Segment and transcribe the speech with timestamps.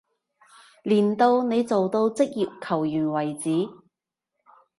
[0.83, 3.69] 練到你做到職業球員為止